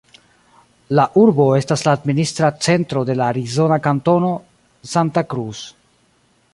La 0.99 1.03
urbo 1.23 1.45
estas 1.57 1.83
la 1.87 1.93
administra 1.99 2.51
centro 2.69 3.05
de 3.11 3.17
la 3.21 3.29
arizona 3.35 3.79
kantono 3.89 4.33
"Santa 4.97 5.29
Cruz". 5.35 5.63